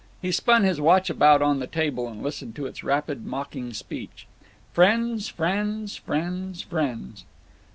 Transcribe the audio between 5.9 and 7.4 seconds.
friends, friends."